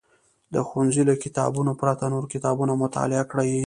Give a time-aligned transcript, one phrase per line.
[0.53, 3.51] د ښوونځي له کتابونو پرته نور کتابونه مطالعه کړي.